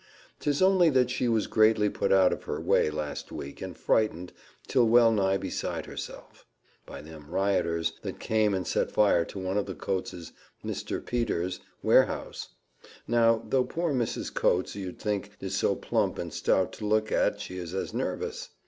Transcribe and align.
'Tis 0.39 0.63
only 0.63 0.89
that 0.89 1.11
she 1.11 1.27
was 1.27 1.45
greatly 1.45 1.87
put 1.87 2.11
out 2.11 2.33
of 2.33 2.45
her 2.45 2.59
way 2.59 2.89
last 2.89 3.31
week, 3.31 3.61
and 3.61 3.77
frightened, 3.77 4.33
till 4.65 4.87
well 4.87 5.11
nigh 5.11 5.37
beside 5.37 5.85
herself, 5.85 6.43
by 6.87 7.03
them 7.03 7.29
rioters 7.29 7.93
that 8.01 8.19
came 8.19 8.55
and 8.55 8.65
set 8.65 8.89
fire 8.89 9.23
to 9.23 9.37
one 9.37 9.59
of 9.59 9.67
the 9.67 9.75
Coates's, 9.75 10.31
Mr. 10.65 11.05
Peter's, 11.05 11.59
warehouse. 11.83 12.47
Now, 13.07 13.43
though 13.47 13.63
poor 13.63 13.93
Mrs. 13.93 14.33
Coates, 14.33 14.75
you'd 14.75 14.97
think, 14.97 15.33
is 15.39 15.55
so 15.55 15.75
plump 15.75 16.17
and 16.17 16.33
stout 16.33 16.73
to 16.73 16.87
look 16.87 17.11
at, 17.11 17.39
she 17.39 17.59
is 17.59 17.75
as 17.75 17.93
nervous! 17.93 18.49